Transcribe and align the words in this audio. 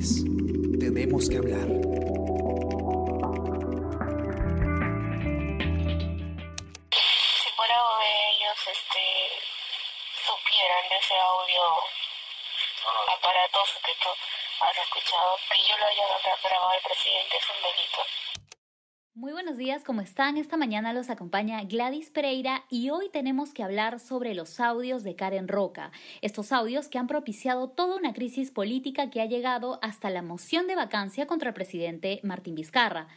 Tenemos 0.00 1.28
que 1.28 1.36
hablar. 1.36 1.68
Si 6.88 7.50
fuera 7.52 7.76
de 8.00 8.08
ellos 8.32 8.58
este, 8.72 9.04
supieran 10.24 10.88
de 10.88 10.96
ese 10.96 11.14
audio 11.18 11.60
aparatoso 13.12 13.76
que 13.84 13.92
tú 14.02 14.08
has 14.64 14.78
escuchado, 14.78 15.36
que 15.52 15.68
yo 15.68 15.76
lo 15.76 15.84
haya 15.84 16.04
grabado 16.44 16.70
al 16.70 16.80
presidente 16.80 17.36
es 17.36 17.44
un 17.50 17.62
delito. 17.62 18.00
Muy 19.12 19.32
buenos 19.32 19.56
días, 19.56 19.82
¿cómo 19.82 20.02
están? 20.02 20.36
Esta 20.36 20.56
mañana 20.56 20.92
los 20.92 21.10
acompaña 21.10 21.64
Gladys 21.64 22.10
Pereira 22.10 22.64
y 22.70 22.90
hoy 22.90 23.08
tenemos 23.08 23.52
que 23.52 23.64
hablar 23.64 23.98
sobre 23.98 24.36
los 24.36 24.60
audios 24.60 25.02
de 25.02 25.16
Karen 25.16 25.48
Roca. 25.48 25.90
Estos 26.22 26.52
audios 26.52 26.86
que 26.86 26.96
han 26.96 27.08
propiciado 27.08 27.68
toda 27.68 27.96
una 27.96 28.12
crisis 28.12 28.52
política 28.52 29.10
que 29.10 29.20
ha 29.20 29.26
llegado 29.26 29.80
hasta 29.82 30.10
la 30.10 30.22
moción 30.22 30.68
de 30.68 30.76
vacancia 30.76 31.26
contra 31.26 31.48
el 31.48 31.54
presidente 31.54 32.20
Martín 32.22 32.54
Vizcarra. 32.54 33.08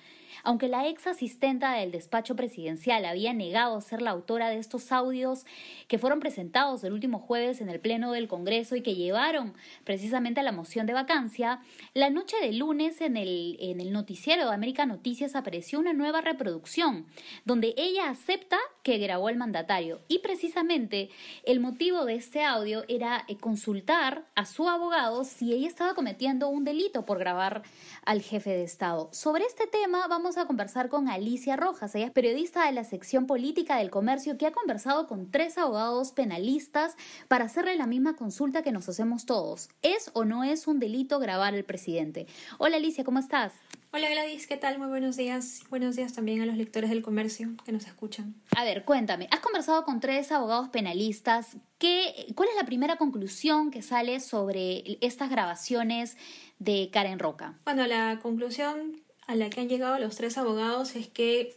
Aunque 0.44 0.68
la 0.68 0.88
ex 0.88 1.08
asistenta 1.08 1.74
del 1.74 1.92
despacho 1.92 2.36
presidencial 2.36 3.06
había 3.06 3.34
negado 3.34 3.80
ser 3.82 4.02
la 4.02 4.12
autora 4.12 4.50
de 4.50 4.58
estos 4.58 4.92
audios 4.92 5.46
que 5.88 5.98
fueron 5.98 6.20
presentados 6.20 6.84
el 6.84 6.94
último 6.94 7.18
jueves 7.18 7.62
en 7.62 7.70
el 7.70 7.80
Pleno 7.80 8.12
del 8.12 8.28
Congreso 8.28 8.76
y 8.76 8.82
que 8.82 8.96
llevaron 8.96 9.54
precisamente 9.84 10.42
a 10.42 10.44
la 10.44 10.52
moción 10.52 10.86
de 10.86 10.94
vacancia, 10.94 11.62
la 11.94 12.10
noche 12.10 12.36
de 12.42 12.52
lunes 12.52 13.02
en 13.02 13.18
el, 13.18 13.58
en 13.60 13.80
el 13.80 13.92
noticiero 13.92 14.48
de 14.48 14.54
América 14.54 14.86
Noticias 14.86 15.36
apareció 15.36 15.80
una 15.80 15.94
nueva 15.94 16.22
reproducción 16.22 17.06
donde 17.46 17.73
ella 17.78 18.10
acepta 18.10 18.58
que 18.84 18.98
grabó 18.98 19.30
el 19.30 19.38
mandatario 19.38 20.02
y 20.08 20.20
precisamente 20.20 21.10
el 21.45 21.60
motivo 21.60 22.06
de 22.06 22.16
este 22.16 22.44
audio 22.44 22.84
era 22.88 23.23
eh, 23.28 23.38
consultar 23.38 24.26
a 24.36 24.45
su 24.45 24.67
abogado 24.67 25.23
si 25.23 25.54
ella 25.54 25.67
estaba 25.67 25.95
cometiendo 25.95 26.50
un 26.50 26.64
delito 26.64 27.06
por 27.06 27.17
grabar 27.17 27.64
al 28.06 28.22
jefe 28.22 28.50
de 28.50 28.64
Estado. 28.64 29.10
Sobre 29.14 29.45
este 29.45 29.67
tema 29.67 30.08
vamos 30.08 30.33
a 30.38 30.45
conversar 30.48 30.89
con 30.89 31.09
Alicia 31.09 31.56
Rojas. 31.56 31.94
Ella 31.95 32.08
es 32.08 32.12
periodista 32.12 32.66
de 32.66 32.72
la 32.72 32.84
sección 32.84 33.28
política 33.28 33.78
del 33.78 33.92
comercio 33.92 34.38
que 34.38 34.48
ha 34.48 34.52
conversado 34.52 35.08
con 35.08 35.30
tres 35.30 35.58
abogados 35.58 36.12
penalistas 36.12 36.95
para 37.28 37.45
hacerle 37.45 37.76
la 37.76 37.88
misma 37.88 38.16
consulta 38.16 38.64
que 38.64 38.72
nos 38.72 38.89
hacemos 38.89 39.26
todos. 39.26 39.70
¿Es 39.81 40.09
o 40.14 40.26
no 40.26 40.44
es 40.44 40.67
un 40.67 40.80
delito 40.80 41.20
grabar 41.20 41.54
al 41.54 41.64
presidente? 41.64 42.28
Hola 42.58 42.78
Alicia, 42.78 43.04
¿cómo 43.04 43.20
estás? 43.20 43.54
Hola 43.95 44.09
Gladys, 44.09 44.48
¿qué 44.48 44.58
tal? 44.58 44.80
Muy 44.80 44.88
buenos 44.88 45.17
días. 45.17 45.61
Buenos 45.70 45.95
días 45.95 46.14
también 46.14 46.42
a 46.42 46.48
los 46.48 46.58
lectores 46.58 46.89
del 46.89 47.04
comercio 47.04 47.50
que 47.64 47.72
nos 47.72 47.86
escuchan. 47.86 48.34
A 48.56 48.64
ver, 48.64 48.86
cuéntame, 48.86 49.28
has 49.30 49.39
conversado 49.39 49.84
con 49.84 50.00
tres 50.00 50.31
abogados 50.31 50.70
penalistas. 50.70 51.58
¿Qué, 51.78 52.26
¿Cuál 52.34 52.50
es 52.50 52.56
la 52.56 52.66
primera 52.66 52.95
conclusión 52.95 53.70
que 53.70 53.84
sale 53.84 54.20
sobre 54.20 54.98
estas 55.02 55.30
grabaciones 55.30 56.17
de 56.58 56.89
Karen 56.92 57.20
Roca? 57.20 57.59
Bueno, 57.66 57.86
la 57.86 58.20
conclusión 58.20 58.92
a 59.28 59.36
la 59.36 59.50
que 59.50 59.62
han 59.62 59.70
llegado 59.70 59.98
los 60.00 60.16
tres 60.16 60.38
abogados 60.38 60.96
es 60.96 61.08
que 61.08 61.54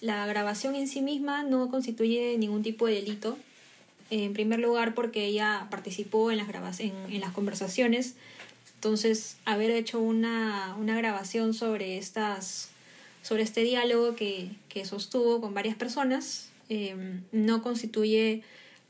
la 0.00 0.26
grabación 0.26 0.74
en 0.74 0.88
sí 0.88 1.00
misma 1.02 1.42
no 1.42 1.70
constituye 1.70 2.36
ningún 2.38 2.62
tipo 2.62 2.86
de 2.86 2.94
delito. 2.94 3.36
En 4.10 4.32
primer 4.34 4.60
lugar, 4.60 4.94
porque 4.94 5.24
ella 5.24 5.66
participó 5.70 6.30
en 6.30 6.38
las, 6.38 6.80
en, 6.80 6.92
en 7.10 7.20
las 7.20 7.32
conversaciones. 7.32 8.14
Entonces, 8.76 9.36
haber 9.44 9.70
hecho 9.70 9.98
una, 9.98 10.76
una 10.78 10.96
grabación 10.96 11.54
sobre, 11.54 11.98
estas, 11.98 12.68
sobre 13.22 13.42
este 13.42 13.62
diálogo 13.62 14.14
que, 14.14 14.50
que 14.68 14.84
sostuvo 14.84 15.40
con 15.40 15.54
varias 15.54 15.76
personas 15.76 16.50
eh, 16.68 16.94
no 17.32 17.62
constituye 17.62 18.42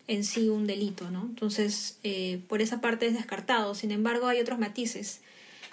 en 0.08 0.24
sí 0.24 0.48
un 0.48 0.66
delito, 0.66 1.10
¿no? 1.10 1.22
Entonces, 1.22 1.98
eh, 2.02 2.40
por 2.48 2.60
esa 2.60 2.80
parte 2.80 3.06
es 3.06 3.14
descartado. 3.14 3.74
Sin 3.74 3.90
embargo, 3.90 4.26
hay 4.26 4.40
otros 4.40 4.58
matices 4.58 5.20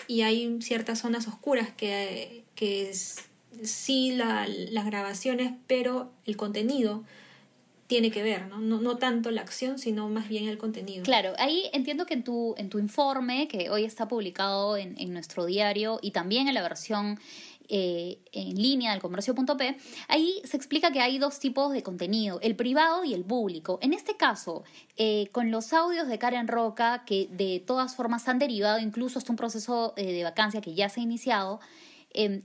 y 0.07 0.21
hay 0.21 0.61
ciertas 0.61 0.99
zonas 0.99 1.27
oscuras 1.27 1.69
que, 1.75 2.43
que 2.55 2.91
sí 3.63 4.11
la, 4.11 4.47
las 4.47 4.85
grabaciones, 4.85 5.53
pero 5.67 6.11
el 6.25 6.37
contenido 6.37 7.03
tiene 7.87 8.11
que 8.11 8.23
ver, 8.23 8.47
¿no? 8.47 8.59
¿no? 8.59 8.81
No 8.81 8.97
tanto 8.97 9.29
la 9.29 9.41
acción, 9.41 9.77
sino 9.77 10.09
más 10.09 10.27
bien 10.27 10.47
el 10.47 10.57
contenido. 10.57 11.03
Claro, 11.03 11.33
ahí 11.37 11.69
entiendo 11.73 12.05
que 12.05 12.15
en 12.15 12.23
tu, 12.23 12.55
en 12.57 12.69
tu 12.69 12.79
informe, 12.79 13.47
que 13.47 13.69
hoy 13.69 13.83
está 13.83 14.07
publicado 14.07 14.77
en, 14.77 14.97
en 14.97 15.13
nuestro 15.13 15.45
diario 15.45 15.99
y 16.01 16.11
también 16.11 16.47
en 16.47 16.55
la 16.55 16.63
versión 16.63 17.19
eh, 17.69 18.19
en 18.31 18.55
línea 18.55 18.91
del 18.91 19.01
comercio.p, 19.01 19.77
ahí 20.07 20.41
se 20.43 20.57
explica 20.57 20.91
que 20.91 20.99
hay 20.99 21.17
dos 21.17 21.39
tipos 21.39 21.71
de 21.71 21.83
contenido, 21.83 22.39
el 22.41 22.55
privado 22.55 23.03
y 23.03 23.13
el 23.13 23.23
público. 23.23 23.79
En 23.81 23.93
este 23.93 24.17
caso, 24.17 24.63
eh, 24.97 25.29
con 25.31 25.51
los 25.51 25.73
audios 25.73 26.07
de 26.07 26.19
Karen 26.19 26.47
Roca, 26.47 27.03
que 27.05 27.27
de 27.31 27.63
todas 27.65 27.95
formas 27.95 28.27
han 28.27 28.39
derivado 28.39 28.79
incluso 28.79 29.19
hasta 29.19 29.31
un 29.31 29.37
proceso 29.37 29.93
eh, 29.97 30.11
de 30.11 30.23
vacancia 30.23 30.61
que 30.61 30.73
ya 30.73 30.89
se 30.89 30.99
ha 30.99 31.03
iniciado, 31.03 31.59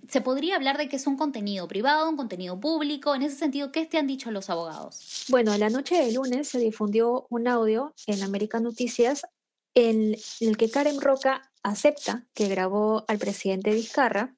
se 0.09 0.23
podría 0.23 0.57
hablar 0.57 0.79
de 0.79 0.89
que 0.89 0.97
es 0.97 1.07
un 1.07 1.19
contenido 1.19 1.69
privado, 1.69 2.09
un 2.09 2.17
contenido 2.17 2.59
público. 2.59 3.15
En 3.15 3.21
ese 3.21 3.37
sentido, 3.37 3.71
¿qué 3.71 3.85
te 3.85 3.99
han 3.99 4.07
dicho 4.07 4.31
los 4.31 4.49
abogados? 4.49 5.27
Bueno, 5.29 5.55
la 5.59 5.69
noche 5.69 6.03
de 6.03 6.11
lunes 6.11 6.49
se 6.49 6.59
difundió 6.59 7.27
un 7.29 7.47
audio 7.49 7.93
en 8.07 8.23
América 8.23 8.61
Noticias 8.61 9.27
en 9.75 10.17
el 10.41 10.57
que 10.57 10.71
Karen 10.71 11.03
Roca 11.03 11.53
acepta 11.63 12.27
que 12.33 12.49
grabó 12.49 13.05
al 13.09 13.19
presidente 13.19 13.71
Vizcarra 13.73 14.35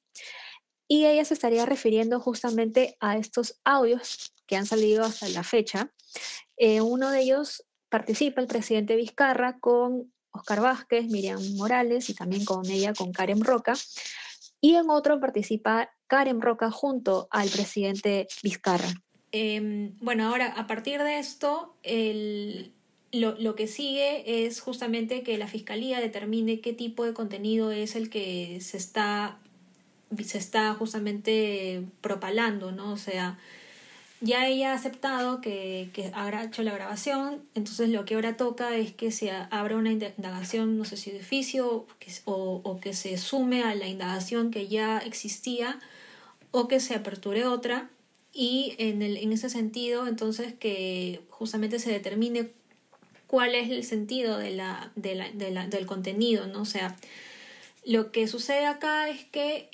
y 0.91 1.05
ella 1.05 1.23
se 1.23 1.35
estaría 1.35 1.65
refiriendo 1.65 2.19
justamente 2.19 2.97
a 2.99 3.15
estos 3.15 3.61
audios 3.63 4.33
que 4.45 4.57
han 4.57 4.65
salido 4.65 5.05
hasta 5.05 5.29
la 5.29 5.41
fecha. 5.41 5.89
Eh, 6.57 6.81
uno 6.81 7.11
de 7.11 7.21
ellos 7.21 7.63
participa 7.87 8.41
el 8.41 8.47
presidente 8.47 8.97
Vizcarra 8.97 9.57
con 9.59 10.11
Oscar 10.31 10.59
Vázquez, 10.59 11.05
Miriam 11.05 11.41
Morales 11.55 12.09
y 12.09 12.13
también 12.13 12.43
con 12.43 12.69
ella, 12.69 12.93
con 12.93 13.13
Karen 13.13 13.41
Roca. 13.41 13.73
Y 14.59 14.75
en 14.75 14.89
otro 14.89 15.17
participa 15.21 15.93
Karen 16.07 16.41
Roca 16.41 16.69
junto 16.71 17.29
al 17.31 17.47
presidente 17.47 18.27
Vizcarra. 18.43 18.93
Eh, 19.31 19.93
bueno, 20.01 20.27
ahora 20.27 20.47
a 20.47 20.67
partir 20.67 21.01
de 21.03 21.19
esto, 21.19 21.77
el, 21.83 22.73
lo, 23.13 23.39
lo, 23.39 23.55
que 23.55 23.67
sigue 23.67 24.45
es 24.45 24.59
justamente 24.59 25.23
que 25.23 25.37
la 25.37 25.47
fiscalía 25.47 26.01
determine 26.01 26.59
qué 26.59 26.73
tipo 26.73 27.05
de 27.05 27.13
contenido 27.13 27.71
es 27.71 27.95
el 27.95 28.09
que 28.09 28.59
se 28.59 28.75
está, 28.75 29.39
se 30.23 30.37
está 30.37 30.73
justamente 30.73 31.83
propalando, 32.01 32.71
¿no? 32.71 32.91
O 32.91 32.97
sea, 32.97 33.37
ya 34.21 34.47
ella 34.47 34.71
ha 34.71 34.75
aceptado 34.75 35.41
que, 35.41 35.89
que 35.93 36.11
habrá 36.13 36.43
hecho 36.43 36.61
la 36.61 36.73
grabación, 36.73 37.41
entonces 37.55 37.89
lo 37.89 38.05
que 38.05 38.13
ahora 38.13 38.37
toca 38.37 38.75
es 38.77 38.93
que 38.93 39.11
se 39.11 39.31
abra 39.31 39.75
una 39.75 39.91
indagación, 39.91 40.77
no 40.77 40.85
sé 40.85 40.95
si 40.95 41.11
de 41.11 41.19
oficio 41.19 41.87
o, 42.25 42.61
o, 42.63 42.79
que 42.79 42.93
se 42.93 43.17
sume 43.17 43.63
a 43.63 43.73
la 43.73 43.87
indagación 43.87 44.51
que 44.51 44.67
ya 44.67 44.99
existía 44.99 45.79
o 46.51 46.67
que 46.67 46.79
se 46.79 46.93
aperture 46.93 47.45
otra 47.45 47.89
y 48.31 48.75
en, 48.77 49.01
el, 49.01 49.17
en 49.17 49.33
ese 49.33 49.49
sentido 49.49 50.07
entonces 50.07 50.53
que 50.53 51.21
justamente 51.29 51.79
se 51.79 51.91
determine 51.91 52.51
cuál 53.25 53.55
es 53.55 53.71
el 53.71 53.83
sentido 53.83 54.37
de 54.37 54.51
la, 54.51 54.91
de 54.95 55.15
la, 55.15 55.31
de 55.31 55.51
la, 55.51 55.67
del 55.67 55.85
contenido, 55.87 56.45
¿no? 56.47 56.61
O 56.61 56.65
sea, 56.65 56.95
lo 57.85 58.11
que 58.11 58.27
sucede 58.27 58.65
acá 58.65 59.09
es 59.09 59.25
que 59.25 59.69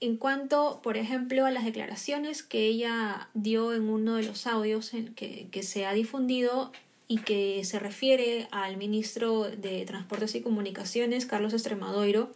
en 0.00 0.16
cuanto, 0.16 0.80
por 0.82 0.96
ejemplo, 0.96 1.44
a 1.44 1.50
las 1.50 1.64
declaraciones 1.64 2.42
que 2.42 2.66
ella 2.66 3.28
dio 3.34 3.74
en 3.74 3.88
uno 3.88 4.14
de 4.16 4.22
los 4.22 4.46
audios 4.46 4.92
que, 5.16 5.48
que 5.50 5.62
se 5.62 5.86
ha 5.86 5.92
difundido 5.92 6.72
y 7.08 7.18
que 7.18 7.64
se 7.64 7.78
refiere 7.78 8.48
al 8.50 8.76
ministro 8.76 9.44
de 9.44 9.84
Transportes 9.86 10.34
y 10.34 10.42
Comunicaciones, 10.42 11.26
Carlos 11.26 11.54
Extremadoiro, 11.54 12.30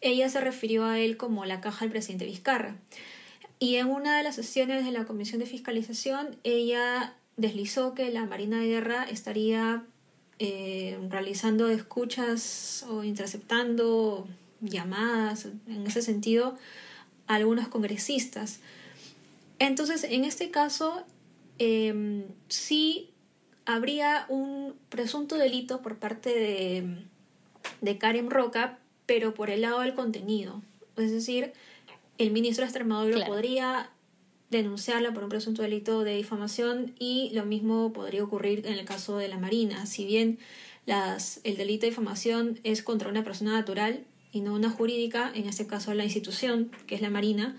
ella 0.00 0.28
se 0.28 0.40
refirió 0.40 0.84
a 0.84 0.98
él 1.00 1.16
como 1.16 1.44
la 1.44 1.60
caja 1.60 1.84
del 1.84 1.90
presidente 1.90 2.24
Vizcarra. 2.24 2.76
Y 3.58 3.76
en 3.76 3.88
una 3.88 4.16
de 4.16 4.22
las 4.22 4.36
sesiones 4.36 4.84
de 4.84 4.92
la 4.92 5.04
Comisión 5.04 5.40
de 5.40 5.46
Fiscalización, 5.46 6.36
ella 6.44 7.16
deslizó 7.36 7.94
que 7.94 8.10
la 8.10 8.24
Marina 8.24 8.60
de 8.60 8.68
Guerra 8.68 9.04
estaría 9.04 9.84
eh, 10.38 10.98
realizando 11.10 11.68
escuchas 11.68 12.84
o 12.88 13.04
interceptando 13.04 14.26
llamadas, 14.60 15.46
en 15.66 15.86
ese 15.86 16.02
sentido, 16.02 16.56
a 17.26 17.36
algunos 17.36 17.68
congresistas. 17.68 18.60
Entonces, 19.58 20.04
en 20.04 20.24
este 20.24 20.50
caso, 20.50 21.04
eh, 21.58 22.24
sí 22.48 23.10
habría 23.66 24.26
un 24.28 24.74
presunto 24.88 25.36
delito 25.36 25.82
por 25.82 25.96
parte 25.96 26.30
de, 26.30 27.04
de 27.80 27.98
Karen 27.98 28.30
Roca, 28.30 28.78
pero 29.06 29.34
por 29.34 29.50
el 29.50 29.62
lado 29.62 29.80
del 29.80 29.94
contenido. 29.94 30.62
Es 30.96 31.12
decir, 31.12 31.52
el 32.18 32.30
ministro 32.30 32.62
de 32.62 32.68
Extremadura 32.68 33.16
claro. 33.16 33.32
podría 33.32 33.90
denunciarla 34.50 35.12
por 35.12 35.24
un 35.24 35.28
presunto 35.28 35.62
delito 35.62 36.04
de 36.04 36.16
difamación 36.16 36.94
y 36.98 37.30
lo 37.34 37.44
mismo 37.44 37.92
podría 37.92 38.24
ocurrir 38.24 38.66
en 38.66 38.74
el 38.74 38.84
caso 38.84 39.18
de 39.18 39.28
la 39.28 39.38
Marina. 39.38 39.86
Si 39.86 40.06
bien 40.06 40.38
las, 40.86 41.40
el 41.44 41.56
delito 41.56 41.82
de 41.82 41.90
difamación 41.90 42.60
es 42.64 42.82
contra 42.82 43.08
una 43.08 43.24
persona 43.24 43.52
natural, 43.52 44.04
y 44.32 44.40
no 44.40 44.54
una 44.54 44.70
jurídica, 44.70 45.30
en 45.34 45.48
este 45.48 45.66
caso 45.66 45.94
la 45.94 46.04
institución, 46.04 46.70
que 46.86 46.94
es 46.94 47.00
la 47.00 47.10
Marina, 47.10 47.56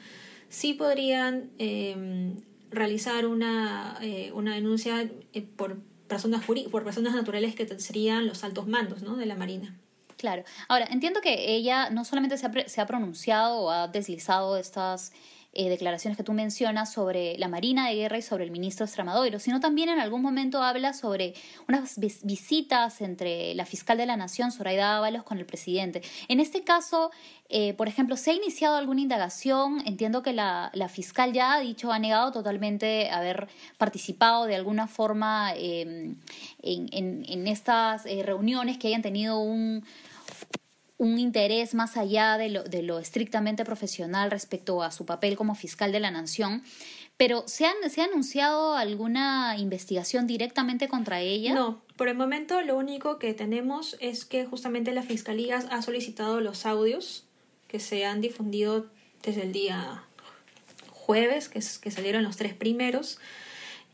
sí 0.49 0.73
podrían 0.73 1.49
eh, 1.57 2.33
realizar 2.69 3.25
una, 3.25 3.97
eh, 4.01 4.31
una 4.33 4.55
denuncia 4.55 5.09
eh, 5.33 5.41
por, 5.41 5.79
personas 6.07 6.43
por 6.71 6.83
personas 6.83 7.13
naturales 7.13 7.55
que 7.55 7.67
serían 7.79 8.27
los 8.27 8.43
altos 8.43 8.67
mandos 8.67 9.01
¿no? 9.01 9.15
de 9.15 9.25
la 9.25 9.35
Marina. 9.35 9.75
Claro. 10.17 10.43
Ahora, 10.67 10.85
entiendo 10.91 11.21
que 11.21 11.55
ella 11.55 11.89
no 11.89 12.03
solamente 12.03 12.37
se 12.37 12.45
ha, 12.45 12.51
se 12.67 12.81
ha 12.81 12.85
pronunciado 12.85 13.61
o 13.61 13.71
ha 13.71 13.87
deslizado 13.87 14.57
estas 14.57 15.13
eh, 15.51 15.67
declaraciones 15.67 16.15
que 16.15 16.23
tú 16.23 16.33
mencionas 16.33 16.93
sobre 16.93 17.35
la 17.39 17.47
Marina 17.47 17.87
de 17.87 17.95
Guerra 17.95 18.19
y 18.19 18.21
sobre 18.21 18.43
el 18.43 18.51
ministro 18.51 18.85
Estramadoiro, 18.85 19.39
sino 19.39 19.59
también 19.59 19.89
en 19.89 19.99
algún 19.99 20.21
momento 20.21 20.61
habla 20.61 20.93
sobre 20.93 21.33
unas 21.67 21.99
visitas 21.99 23.01
entre 23.01 23.55
la 23.55 23.65
fiscal 23.65 23.97
de 23.97 24.05
la 24.05 24.15
Nación, 24.15 24.51
Zoraida 24.51 24.97
Ábalos, 24.97 25.23
con 25.23 25.39
el 25.39 25.47
presidente. 25.47 26.03
En 26.27 26.39
este 26.39 26.63
caso, 26.63 27.09
eh, 27.49 27.73
por 27.73 27.87
ejemplo, 27.87 28.15
¿se 28.15 28.29
ha 28.29 28.33
iniciado 28.35 28.77
alguna 28.77 29.01
indagación? 29.01 29.81
Entiendo 29.87 30.21
que 30.21 30.33
la, 30.33 30.71
fiscal 30.87 31.33
ya 31.33 31.53
ha 31.53 31.59
dicho, 31.59 31.91
ha 31.91 31.97
negado 31.97 32.31
totalmente 32.31 33.09
haber 33.09 33.47
participado 33.79 34.45
de 34.45 34.55
alguna 34.55 34.87
forma 34.87 35.53
em, 35.55 36.15
en, 36.61 37.47
estas 37.47 38.05
eh, 38.05 38.21
reuniones 38.23 38.77
que 38.77 38.89
hayan 38.89 39.01
tenido 39.01 39.39
un 39.39 39.83
un 40.99 41.17
interés 41.17 41.73
más 41.73 41.97
allá 41.97 42.37
de 42.37 42.49
lo, 42.49 42.63
de 42.63 42.83
lo 42.83 42.99
estrictamente 42.99 43.65
profesional 43.65 44.29
respecto 44.29 44.83
a 44.83 44.91
su 44.91 45.05
papel 45.05 45.35
como 45.37 45.55
fiscal 45.55 45.91
de 45.91 46.01
la 46.01 46.11
nación. 46.11 46.61
Pero 47.15 47.43
¿se, 47.47 47.65
han, 47.65 47.75
¿se 47.89 48.01
ha 48.01 48.05
anunciado 48.05 48.75
alguna 48.75 49.55
investigación 49.57 50.27
directamente 50.27 50.87
contra 50.87 51.21
ella? 51.21 51.53
No, 51.53 51.81
por 51.95 52.09
el 52.09 52.15
momento 52.15 52.61
lo 52.61 52.77
único 52.77 53.17
que 53.17 53.33
tenemos 53.33 53.97
es 54.01 54.25
que 54.25 54.45
justamente 54.45 54.93
la 54.93 55.01
Fiscalía 55.01 55.57
ha 55.57 55.81
solicitado 55.81 56.41
los 56.41 56.65
audios 56.65 57.25
que 57.67 57.79
se 57.79 58.05
han 58.05 58.19
difundido 58.19 58.87
desde 59.23 59.43
el 59.43 59.53
día 59.53 60.03
jueves, 60.91 61.47
que, 61.47 61.61
que 61.81 61.91
salieron 61.91 62.23
los 62.23 62.35
tres 62.35 62.53
primeros, 62.53 63.19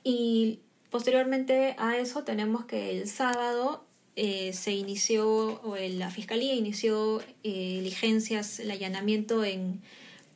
y 0.03 0.59
posteriormente 0.89 1.75
a 1.77 1.97
eso 1.97 2.23
tenemos 2.23 2.65
que 2.65 2.91
el 2.91 3.07
sábado 3.07 3.84
eh, 4.15 4.53
se 4.53 4.71
inició, 4.71 5.61
o 5.61 5.75
la 5.75 6.09
fiscalía 6.09 6.53
inició 6.53 7.21
eh, 7.43 7.79
diligencias, 7.79 8.59
el 8.59 8.71
allanamiento 8.71 9.43
en, 9.43 9.81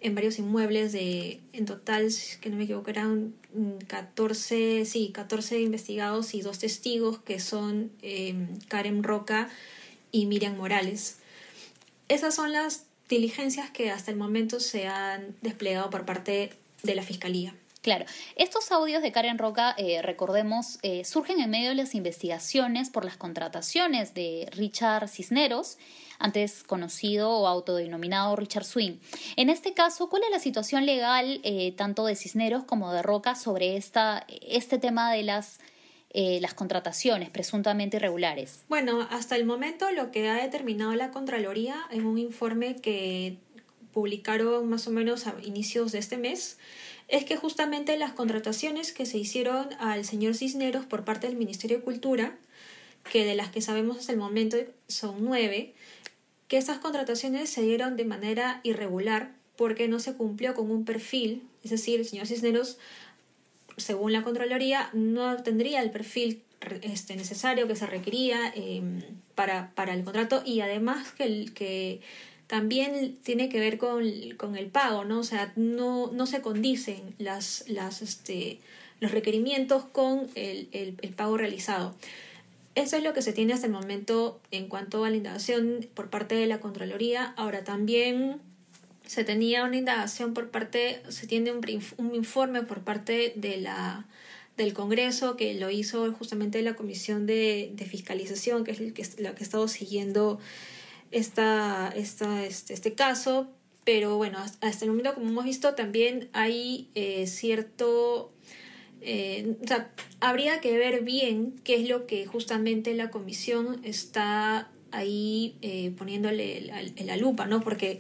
en, 0.02 0.16
varios 0.16 0.38
inmuebles 0.38 0.92
de, 0.92 1.40
en 1.54 1.66
total, 1.66 2.10
que 2.42 2.50
no 2.50 2.58
me 2.58 2.66
equivoco, 2.66 2.90
eran 2.90 3.34
14, 3.88 4.86
sí, 4.86 5.12
14 5.14 5.62
investigados 5.62 6.34
y 6.34 6.42
dos 6.42 6.60
testigos 6.60 7.20
que 7.20 7.40
son 7.40 7.92
em, 8.02 8.60
Karen 8.68 9.04
Roca 9.04 9.50
y 10.12 10.26
Miriam 10.26 10.58
Morales. 10.58 11.18
Esas 12.10 12.36
son 12.36 12.52
las 12.52 12.86
diligencias 13.08 13.72
que 13.72 13.92
hasta 13.92 14.12
el 14.12 14.18
momento 14.18 14.60
se 14.60 14.88
han 14.88 15.36
desplegado 15.42 15.90
por 15.90 16.06
parte 16.06 16.52
de 16.84 16.96
la 16.96 17.04
fiscalía. 17.04 17.56
Claro, 17.82 18.04
estos 18.36 18.74
audios 18.74 19.02
de 19.02 19.14
Karen 19.14 19.38
Roca, 19.38 19.74
eh, 19.78 20.02
recordemos, 20.02 20.80
eh, 20.82 21.06
surgen 21.06 21.40
en 21.40 21.50
medio 21.50 21.70
de 21.70 21.76
las 21.76 21.96
investigaciones 21.96 22.90
por 22.90 23.06
las 23.06 23.16
contrataciones 23.16 24.14
de 24.14 24.50
Richard 24.52 25.08
Cisneros, 25.08 25.78
antes 26.18 26.64
conocido 26.64 27.30
o 27.32 27.48
autodenominado 27.48 28.36
Richard 28.36 28.66
Swing. 28.66 28.98
En 29.38 29.50
este 29.50 29.74
caso, 29.74 30.10
¿cuál 30.10 30.24
es 30.24 30.30
la 30.30 30.40
situación 30.40 30.86
legal 30.86 31.40
eh, 31.46 31.72
tanto 31.78 32.06
de 32.06 32.18
Cisneros 32.18 32.66
como 32.66 32.92
de 32.92 33.02
Roca 33.02 33.36
sobre 33.36 33.78
esta, 33.78 34.26
este 34.28 34.78
tema 34.78 35.14
de 35.14 35.24
las, 35.24 35.62
las 36.14 36.54
contrataciones 36.54 37.30
presuntamente 37.30 37.96
irregulares? 37.96 38.66
Bueno, 38.68 39.08
hasta 39.10 39.38
el 39.38 39.46
momento 39.46 39.90
lo 39.92 40.12
que 40.12 40.28
ha 40.28 40.36
determinado 40.36 40.94
la 40.96 41.12
Contraloría 41.12 41.86
en 41.92 42.06
un 42.06 42.18
informe 42.18 42.76
que 42.76 43.38
publicaron 43.94 44.70
más 44.70 44.88
o 44.88 44.92
menos 44.92 45.28
a 45.28 45.36
inicios 45.44 45.92
de 45.92 46.00
este 46.00 46.18
mes, 46.18 46.58
es 47.10 47.26
que 47.26 47.36
justamente 47.36 47.98
las 47.98 48.14
contrataciones 48.14 48.94
que 48.94 49.06
se 49.06 49.18
hicieron 49.18 49.68
al 49.80 50.06
señor 50.06 50.36
Cisneros 50.36 50.86
por 50.86 51.04
parte 51.04 51.28
del 51.28 51.36
Ministerio 51.36 51.78
de 51.78 51.84
Cultura, 51.84 52.38
que 53.12 53.26
de 53.26 53.36
las 53.36 53.50
que 53.50 53.62
sabemos 53.62 53.98
hasta 53.98 54.12
el 54.12 54.20
momento 54.20 54.58
son 54.88 55.16
nueve, 55.20 55.74
que 56.48 56.58
esas 56.58 56.78
contrataciones 56.78 57.50
se 57.50 57.64
dieron 57.64 57.98
de 57.98 58.06
manera 58.06 58.62
irregular 58.64 59.34
porque 59.56 59.88
no 59.88 60.00
se 60.00 60.14
cumplió 60.14 60.54
con 60.54 60.70
un 60.70 60.86
perfil, 60.86 61.44
es 61.64 61.72
decir, 61.72 62.00
el 62.00 62.06
señor 62.06 62.28
Cisneros, 62.28 62.78
según 63.76 64.14
la 64.14 64.24
Contraloría, 64.24 64.90
no 64.94 65.42
tendría 65.42 65.82
el 65.82 65.90
perfil 65.90 66.44
este, 66.82 67.16
necesario 67.16 67.68
que 67.68 67.76
se 67.76 67.88
requería 67.88 68.52
em, 68.56 69.02
para, 69.34 69.72
para, 69.76 69.94
el 69.94 70.04
contrato 70.04 70.44
y 70.46 70.62
además 70.62 71.12
que 71.14 72.02
también 72.50 73.20
tiene 73.22 73.48
que 73.48 73.60
ver 73.60 73.78
con, 73.78 74.02
el 74.02 74.68
pago, 74.72 75.06
¿no? 75.06 75.20
O 75.20 75.24
sea, 75.24 75.54
no, 75.56 76.10
no 76.12 76.26
se 76.26 76.42
condicen 76.42 77.14
las, 77.20 77.64
las, 77.68 78.02
este, 78.02 78.58
los 79.00 79.12
requerimientos 79.12 79.86
con 79.86 80.28
el, 80.34 80.68
el, 80.72 81.14
pago 81.14 81.38
realizado. 81.38 81.94
Eso 82.74 82.98
es 82.98 83.04
lo 83.04 83.14
que 83.14 83.22
se 83.22 83.34
tiene 83.34 83.54
hasta 83.54 83.68
el 83.68 83.72
momento 83.72 84.42
en 84.50 84.68
cuanto 84.68 85.06
a 85.06 85.12
la 85.12 85.18
indagación 85.18 85.88
por 85.94 86.10
parte 86.10 86.34
de 86.34 86.48
la 86.48 86.60
Contraloría. 86.60 87.36
Ahora 87.38 87.64
también 87.64 88.38
se 89.06 89.24
tenía 89.24 89.64
una 89.64 89.78
indagación 89.78 90.34
por 90.34 90.50
parte, 90.50 91.04
se 91.10 91.28
tiene 91.28 91.52
un, 91.52 91.64
un 91.98 92.16
informe 92.16 92.64
por 92.64 92.82
parte 92.82 93.32
de 93.36 93.58
la, 93.58 94.08
del 94.58 94.74
Congreso 94.74 95.38
que 95.38 95.54
lo 95.54 95.70
hizo 95.70 96.12
justamente 96.14 96.64
la 96.64 96.74
Comisión 96.74 97.28
de, 97.28 97.70
de 97.76 97.86
Fiscalización, 97.86 98.64
que 98.64 98.72
es 98.72 98.80
el 98.80 98.94
que, 98.94 99.08
la 99.20 99.36
que 99.36 99.42
he 99.42 99.46
estado 99.46 99.68
siguiendo 99.68 100.40
esta, 101.12 101.92
esta, 101.96 102.46
este, 102.46 102.74
este 102.74 102.94
caso, 102.94 103.50
pero 103.84 104.18
bueno, 104.18 104.38
hasta 104.38 104.86
el 104.86 104.92
momento, 104.92 105.16
como 105.16 105.30
hemos 105.30 105.46
visto, 105.46 105.74
también 105.74 106.30
hay 106.34 106.90
eh, 106.96 107.26
cierto... 107.28 108.32
Eh, 109.02 109.56
o 109.64 109.68
sea, 109.68 109.92
habría 110.20 110.60
que 110.60 110.78
ver 110.78 111.04
bien 111.04 111.56
qué 111.64 111.82
es 111.82 111.88
lo 111.88 112.06
que 112.06 112.26
justamente 112.26 112.94
la 112.94 113.10
comisión 113.10 113.80
está 113.84 114.70
ahí 114.92 115.56
eh, 115.62 115.92
poniéndole 115.98 116.62
la, 116.62 116.84
la, 117.04 117.18
lupa, 117.18 117.46
¿no? 117.46 117.62
Porque 117.62 118.00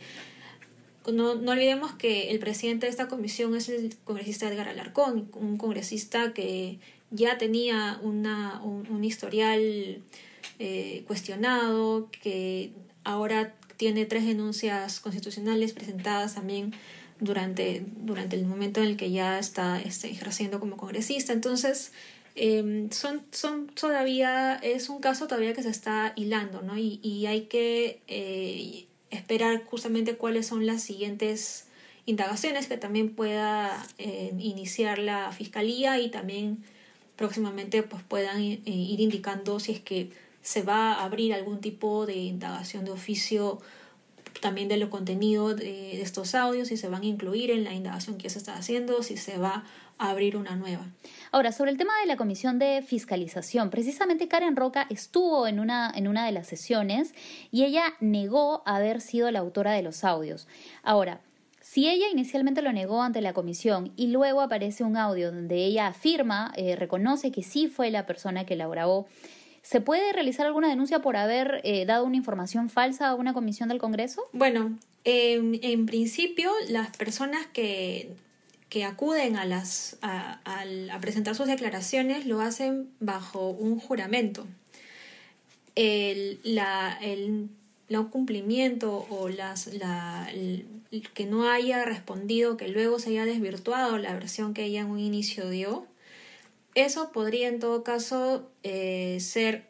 no, 1.12 1.36
no, 1.36 1.52
olvidemos 1.52 1.94
que 1.94 2.30
el 2.32 2.40
presidente 2.40 2.86
de 2.86 2.92
esta 2.92 3.08
comisión 3.08 3.56
es 3.56 3.70
el 3.70 3.96
congresista 4.04 4.48
Edgar 4.48 4.68
Alarcón, 4.68 5.32
un 5.34 5.58
congresista 5.58 6.34
que 6.34 6.80
ya 7.12 7.38
tenía 7.38 8.00
una, 8.04 8.62
un, 8.62 9.04
historial 9.04 10.04
cuestionado, 11.08 12.10
que 12.22 12.74
ahora 13.10 13.54
tiene 13.78 14.06
tres 14.06 14.26
denuncias 14.26 15.00
constitucionales 15.00 15.74
presentadas 15.74 16.36
también 16.36 16.74
durante, 17.20 17.84
durante 17.98 18.36
el 18.36 18.46
momento 18.46 18.82
en 18.82 18.88
el 18.88 18.98
que 18.98 19.12
ya 19.12 19.40
está 19.40 19.82
este, 19.82 20.10
ejerciendo 20.10 20.60
como 20.60 20.78
congresista. 20.78 21.34
Entonces, 21.34 21.92
em, 22.36 22.90
son, 22.92 23.24
son 23.32 23.68
todavía, 23.68 24.56
es 24.62 24.90
un 24.90 25.00
caso 25.00 25.28
todavía 25.28 25.54
que 25.54 25.64
se 25.64 25.70
está 25.70 26.14
hilando, 26.16 26.62
¿no? 26.62 26.78
Y, 26.78 27.00
y 27.02 27.26
hay 27.26 27.42
que 27.42 28.02
eh, 28.08 28.86
esperar 29.10 29.64
justamente 29.66 30.16
cuáles 30.16 30.48
son 30.48 30.66
las 30.66 30.84
siguientes 30.84 31.66
indagaciones 32.06 32.68
que 32.68 32.78
también 32.78 33.16
pueda 33.16 33.86
eh, 33.98 34.34
iniciar 34.40 35.00
la 35.00 35.32
fiscalía 35.32 36.00
y 36.00 36.10
también 36.10 36.64
próximamente 37.16 37.84
pues 37.84 38.02
puedan 38.04 38.42
eh, 38.42 38.62
ir 38.66 39.00
indicando 39.02 39.60
si 39.60 39.74
es 39.74 39.80
que 39.80 40.10
se 40.42 40.64
va 40.64 40.94
a 40.94 41.04
abrir 41.04 41.34
algún 41.34 41.60
tipo 41.60 42.06
de 42.06 42.16
indagación 42.16 42.86
de 42.86 42.92
oficio 42.92 43.60
también 44.42 44.68
de 44.68 44.78
lo 44.78 44.90
contenido 44.90 45.54
de, 45.54 46.02
estos 46.02 46.36
audios, 46.36 46.70
si 46.70 46.78
se 46.78 46.88
van 46.88 47.02
a 47.02 47.06
incluir 47.06 47.52
en 47.52 47.64
la 47.64 47.74
indagación 47.74 48.18
que 48.18 48.30
se 48.30 48.40
está 48.40 48.56
haciendo, 48.56 49.04
si 49.04 49.18
se 49.18 49.38
va 49.38 49.66
a 49.98 50.10
abrir 50.10 50.38
una 50.38 50.56
nueva. 50.56 50.86
Ahora, 51.32 51.52
sobre 51.52 51.72
el 51.72 51.78
tema 51.78 51.94
de 52.00 52.08
la 52.08 52.16
comisión 52.16 52.58
de 52.58 52.82
fiscalización, 52.82 53.70
precisamente 53.70 54.28
Karen 54.28 54.56
Roca 54.56 54.88
estuvo 54.90 55.46
en 55.48 55.60
una, 55.60 55.92
en 55.94 56.08
una 56.08 56.26
de 56.26 56.32
las 56.32 56.48
sesiones 56.48 57.14
y 57.52 57.64
ella 57.64 57.84
negó 58.00 58.64
haber 58.66 59.02
sido 59.02 59.30
la 59.32 59.40
autora 59.40 59.74
de 59.74 59.82
los 59.82 60.04
audios. 60.04 60.48
Ahora, 60.84 61.20
si 61.62 61.90
ella 61.90 62.06
inicialmente 62.12 62.62
lo 62.62 62.72
negó 62.72 63.04
ante 63.04 63.22
la 63.22 63.34
comisión 63.34 63.92
y 63.96 64.08
luego 64.08 64.42
aparece 64.42 64.84
un 64.84 64.98
audio 64.98 65.32
donde 65.32 65.66
ella 65.66 65.88
afirma, 65.88 66.54
eh, 66.56 66.76
reconoce 66.76 67.32
que 67.32 67.44
sí 67.44 67.68
fue 67.68 67.92
la 67.92 68.06
persona 68.06 68.46
que 68.46 68.56
la 68.56 68.68
grabó, 68.68 69.08
¿Se 69.62 69.82
puede 69.82 70.14
realizar 70.14 70.46
alguna 70.46 70.70
denuncia 70.70 71.02
por 71.02 71.18
haber 71.18 71.62
eh, 71.64 71.86
dado 71.86 72.06
una 72.06 72.16
información 72.16 72.70
falsa 72.70 73.10
a 73.10 73.16
una 73.16 73.34
comisión 73.34 73.70
del 73.70 73.80
Congreso? 73.80 74.24
Bueno, 74.34 74.78
en 75.04 75.86
principio 75.86 76.52
las 76.70 76.96
personas 76.96 77.48
que, 77.48 78.16
que 78.70 78.86
acuden 78.86 79.36
a, 79.36 79.46
las, 79.46 79.98
a, 80.02 80.40
presentar 81.02 81.36
sus 81.36 81.48
declaraciones 81.48 82.26
lo 82.26 82.40
hacen 82.40 82.90
bajo 83.00 83.50
un 83.50 83.80
juramento. 83.80 84.48
El, 85.76 86.40
la, 86.44 86.98
el 87.02 87.50
no 87.90 88.12
cumplimiento 88.12 89.08
o 89.10 89.30
las, 89.30 89.74
la, 89.74 90.30
que 91.16 91.26
no 91.26 91.50
haya 91.50 91.84
respondido, 91.84 92.58
que 92.58 92.68
luego 92.68 93.00
se 93.00 93.10
haya 93.10 93.26
desvirtuado 93.26 93.98
la 93.98 94.14
versión 94.14 94.54
que 94.54 94.66
ella 94.66 94.82
en 94.82 94.88
un 94.88 95.00
inicio 95.00 95.50
dio, 95.50 95.88
eso 96.76 97.12
podría 97.12 97.48
en 97.48 97.60
todo 97.60 97.84
caso 97.84 98.52
eh, 98.64 99.18
ser 99.20 99.70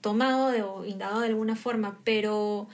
tomado 0.00 0.74
o 0.74 0.84
indagado 0.84 1.20
de 1.20 1.28
alguna 1.28 1.56
forma, 1.56 2.00
pero 2.04 2.68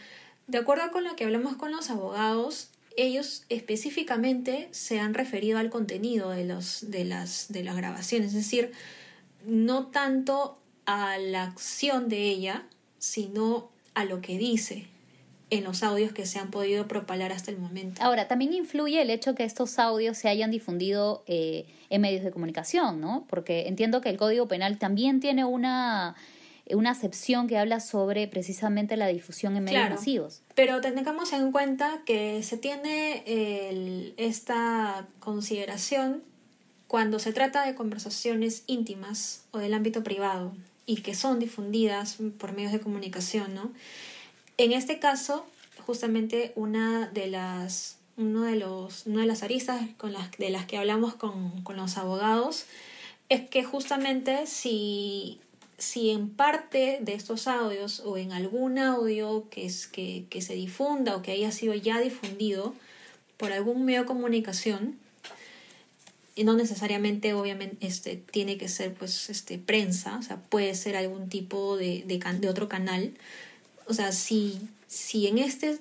de 0.47 0.59
acuerdo 0.59 0.91
con 0.93 1.05
lo 1.05 1.17
que 1.17 1.25
hablamos 1.25 1.57
con 1.57 1.73
los 1.73 1.91
abogados, 1.91 2.71
ellos 2.97 3.45
específicamente 3.49 4.69
se 4.71 5.01
han 5.01 5.15
referido 5.15 5.59
al 5.59 5.71
contenido 5.71 6.31
de, 6.31 6.45
los, 6.45 6.91
de, 6.91 7.05
las, 7.05 7.51
de 7.51 7.65
las 7.65 7.77
grabaciones, 7.77 8.29
es 8.29 8.35
decir, 8.35 8.73
no 9.47 9.87
tanto 9.89 10.59
a 10.87 11.19
la 11.19 11.45
acción 11.45 12.09
de 12.09 12.29
ella, 12.29 12.67
sino 12.99 13.71
a 13.95 14.05
lo 14.05 14.21
que 14.21 14.39
dice 14.39 14.94
en 15.55 15.65
los 15.65 15.83
audios 15.83 16.13
que 16.13 16.27
se 16.27 16.39
han 16.39 16.51
podido 16.51 16.87
propalar 16.87 17.33
hasta 17.33 17.51
el 17.51 17.59
momento. 17.59 18.03
Ahora, 18.03 18.29
también 18.29 18.53
influye 18.53 19.01
el 19.01 19.11
hecho 19.11 19.35
que 19.35 19.45
estos 19.45 19.79
audios 19.79 20.19
se 20.19 20.29
hayan 20.29 20.51
difundido 20.51 21.23
eh, 21.27 21.67
en 21.91 22.01
medios 22.01 22.25
de 22.25 22.31
comunicación, 22.31 23.01
¿no? 23.01 23.27
Porque 23.29 23.69
entiendo 23.69 24.01
que 24.01 24.11
el 24.11 24.17
Código 24.17 24.49
Penal 24.49 24.79
también 24.79 25.21
tiene 25.21 25.45
una, 25.45 26.17
una 26.71 26.91
acepción 26.91 27.47
que 27.47 27.59
habla 27.59 27.81
sobre 27.81 28.27
precisamente 28.29 28.97
la 28.97 29.07
difusión 29.09 29.57
en 29.57 29.65
medios 29.65 29.91
masivos. 29.91 30.43
Pero 30.55 30.81
tengamos 30.81 31.33
en 31.33 31.53
cuenta 31.53 32.01
que 32.05 32.43
se 32.43 32.57
tiene 32.57 34.15
esta 34.17 35.07
consideración 35.21 36.23
cuando 36.87 37.19
se 37.19 37.33
trata 37.33 37.65
de 37.65 37.75
conversaciones 37.75 38.63
íntimas 38.67 39.43
o 39.51 39.59
del 39.59 39.75
ámbito 39.75 40.03
privado 40.05 40.53
y 40.87 40.97
que 40.97 41.15
son 41.15 41.39
difundidas 41.39 42.19
por 42.39 42.53
medios 42.53 42.73
de 42.73 42.81
comunicación, 42.81 43.55
¿no? 43.55 43.73
En 44.57 44.73
este 44.73 44.99
caso, 44.99 45.47
justamente 45.87 46.53
una 46.55 47.09
de 47.09 47.27
las, 47.27 47.99
uno 48.17 48.45
de 48.45 48.57
los, 48.57 49.07
una 49.07 49.23
de 49.23 49.27
las 49.27 49.43
aristas 49.43 49.83
de 50.39 50.51
las 50.51 50.67
que 50.67 50.79
hablamos 50.79 51.15
con, 51.15 51.63
con 51.63 51.77
los 51.77 51.97
abogados 51.97 52.67
es 53.29 53.49
que 53.49 53.65
justamente 53.65 54.47
si, 54.47 55.41
si 55.79 56.11
en 56.11 56.31
parte 56.31 56.99
de 57.01 57.15
estos 57.15 57.49
audios 57.49 58.01
o 58.01 58.17
en 58.17 58.33
algún 58.33 58.79
audio 58.79 59.49
que, 59.51 59.67
es, 59.67 59.87
que, 59.87 60.27
que 60.31 60.41
se 60.41 60.55
difunda 60.55 61.17
o 61.17 61.23
que 61.23 61.33
haya 61.33 61.51
sido 61.51 61.75
ya 61.75 62.01
difundido 62.01 62.75
por 63.37 63.53
algún 63.53 63.85
medio 63.85 64.01
de 64.01 64.07
comunicación, 64.07 64.99
y 66.37 66.45
no 66.45 66.55
necesariamente 66.55 67.33
obviamente 67.33 67.87
este 67.87 68.17
tiene 68.17 68.59
que 68.59 68.69
ser 68.69 68.93
pues 68.93 69.31
este 69.31 69.57
prensa 69.57 70.19
o 70.19 70.23
sea 70.23 70.37
puede 70.37 70.75
ser 70.75 70.97
algún 70.97 71.29
tipo 71.29 71.77
de, 71.77 72.03
de, 72.07 72.19
de 72.19 72.49
otro 72.49 72.69
canal 72.69 73.15
o 73.87 73.95
sea, 73.95 74.13
si, 74.13 74.61
si 74.87 75.27
en, 75.27 75.39
este, 75.39 75.79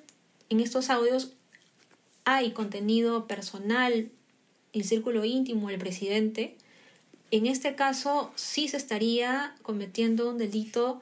en 0.50 0.60
estos 0.60 0.90
audios 0.90 1.32
hay 2.26 2.52
contenido 2.52 3.28
personal, 3.28 4.10
el 4.74 4.84
círculo 4.84 5.26
íntimo 5.26 5.70
del 5.70 5.80
presidente, 5.80 6.56
en 7.32 7.48
este 7.48 7.76
caso 7.76 8.32
sí 8.36 8.68
se 8.68 8.78
estaría 8.78 9.56
cometiendo 9.62 10.30
un 10.30 10.38
delito 10.38 11.02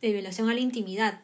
de 0.00 0.12
violación 0.12 0.48
a 0.48 0.54
la 0.54 0.60
intimidad. 0.60 1.20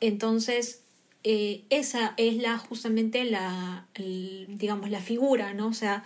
Entonces, 0.00 0.82
eh, 1.22 1.62
esa 1.70 2.14
es 2.16 2.36
la 2.36 2.58
justamente 2.58 3.24
la, 3.24 3.86
digamos, 3.94 4.90
la 4.90 5.00
figura, 5.00 5.54
¿no? 5.54 5.68
O 5.68 5.74
sea, 5.74 6.04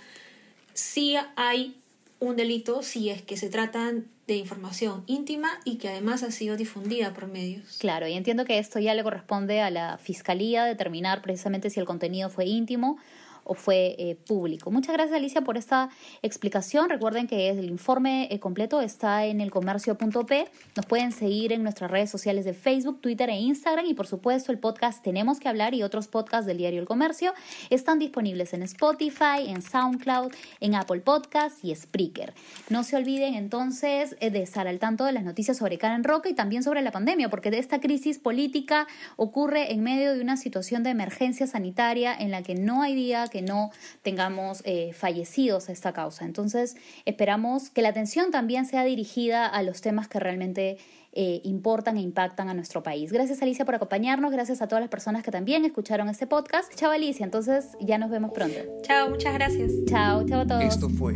sí 0.73 1.17
hay 1.37 1.77
un 2.25 2.37
delito 2.37 2.83
si 2.83 3.11
es 3.11 3.23
que 3.23 3.37
se 3.37 3.49
tratan 3.49 4.07
de 4.27 4.37
información 4.37 5.05
íntima 5.07 5.51
y 5.65 5.77
que 5.77 5.89
además 5.89 6.23
ha 6.23 6.31
sido 6.31 6.57
difundida 6.57 7.13
por 7.13 7.27
medios. 7.27 7.77
Claro, 7.79 8.09
y 8.09 8.15
entiendo 8.15 8.45
que 8.45 8.59
esto 8.59 8.79
ya 8.79 8.95
le 8.95 9.03
corresponde 9.03 9.61
a 9.61 9.71
la 9.71 9.99
fiscalía 9.99 10.65
determinar 10.65 11.21
precisamente 11.21 11.71
si 11.71 11.81
el 11.81 11.87
contenido 11.87 12.31
fue 12.31 12.47
íntimo 12.47 12.99
o 13.45 13.55
fue 13.55 13.95
eh, 13.99 14.17
público. 14.27 14.71
Muchas 14.71 14.95
gracias 14.95 15.17
Alicia 15.17 15.43
por 15.43 15.57
esta 15.57 15.91
explicación. 16.23 16.89
Recuerden 16.89 17.27
que 17.27 17.51
el 17.51 17.65
informe 17.71 18.29
eh, 18.31 18.41
completo 18.41 18.81
está 18.81 19.25
en 19.27 19.41
el 19.41 19.51
comercio.p. 19.51 20.49
Nos 20.77 20.87
pueden 20.87 21.13
seguir 21.13 21.53
en 21.53 21.63
nuestras 21.63 21.91
redes 21.91 22.11
sociales 22.11 22.45
de 22.45 22.55
Facebook, 22.55 23.01
Twitter 23.01 23.31
e 23.31 23.37
Instagram 23.37 23.87
y 23.87 23.95
por 23.95 24.07
supuesto 24.07 24.53
el 24.53 24.59
podcast 24.59 25.03
Tenemos 25.03 25.39
que 25.41 25.49
hablar 25.49 25.75
y 25.75 25.83
otros 25.83 26.09
podcasts 26.09 26.47
del 26.47 26.59
diario 26.59 26.81
El 26.81 26.87
Comercio 26.87 27.35
están 27.71 27.99
disponibles 27.99 28.55
en 28.55 28.63
Spotify, 28.63 29.49
en 29.49 29.63
SoundCloud, 29.63 30.33
en 30.61 30.75
Apple 30.75 31.01
Podcasts 31.01 31.65
y 31.65 31.75
Spreaker. 31.75 32.35
No 32.71 32.83
se 32.85 32.97
olviden 32.97 33.35
entonces 33.35 34.17
eh, 34.21 34.31
de 34.31 34.43
estar 34.43 34.67
al 34.67 34.79
tanto 34.79 35.05
de 35.05 35.13
las 35.13 35.25
noticias 35.25 35.57
sobre 35.57 35.79
Karen 35.79 36.05
Roca 36.05 36.29
y 36.29 36.35
también 36.35 36.63
sobre 36.63 36.83
la 36.83 36.91
pandemia, 36.91 37.29
porque 37.29 37.51
de 37.51 37.59
esta 37.59 37.81
crisis 37.81 38.19
política 38.19 38.87
ocurre 39.17 39.73
en 39.73 39.83
medio 39.83 40.15
de 40.15 40.21
una 40.21 40.37
situación 40.37 40.83
de 40.83 40.91
emergencia 40.91 41.47
sanitaria 41.47 42.15
en 42.15 42.31
la 42.31 42.43
que 42.43 42.55
no 42.55 42.83
hay 42.83 42.95
día 42.95 43.27
que 43.35 43.43
no 43.43 43.73
tengamos 44.03 44.63
eh, 44.65 44.93
fallecidos 44.93 45.69
a 45.69 45.73
esta 45.73 45.93
causa. 45.93 46.25
Entonces, 46.25 46.77
esperamos 47.05 47.69
que 47.69 47.83
la 47.83 47.89
atención 47.89 48.31
también 48.31 48.65
sea 48.65 48.85
dirigida 48.85 49.45
a 49.45 49.61
los 49.65 49.81
temas 49.81 50.07
que 50.07 50.21
realmente 50.21 50.79
eh, 51.11 51.41
importan 51.43 51.97
e 51.97 52.01
impactan 52.01 52.49
a 52.49 52.55
nuestro 52.55 52.85
país. 52.85 53.11
Gracias 53.11 53.43
Alicia 53.43 53.65
por 53.65 53.75
acompañarnos, 53.75 54.31
gracias 54.31 54.63
a 54.63 54.69
todas 54.69 54.83
las 54.83 54.89
personas 54.89 55.25
que 55.25 55.33
también 55.33 55.65
escucharon 55.65 56.09
este 56.09 56.29
podcast. 56.29 56.73
Chao 56.77 56.93
Alicia, 56.93 57.25
entonces 57.25 57.71
ya 57.81 57.99
nos 57.99 58.09
vemos 58.09 58.31
pronto. 58.31 58.57
Chao, 58.83 59.11
muchas 59.11 59.35
gracias. 59.35 59.73
Chao, 59.87 60.25
chao 60.29 60.43
a 60.43 60.47
todos. 60.47 60.63
Esto 60.63 60.89
fue 60.89 61.15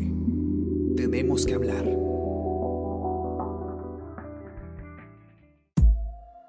Tenemos 0.96 1.46
que 1.46 1.54
hablar. 1.54 1.84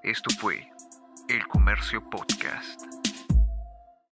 Esto 0.02 0.30
fue 0.40 0.68
El 1.28 1.46
Comercio 1.46 2.02
Podcast. 2.10 2.99